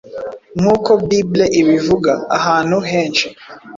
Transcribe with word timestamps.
nkuko 0.59 0.91
bible 1.07 1.45
ibivuga 1.61 2.11
ahantu 2.37 2.77
henshi, 2.89 3.25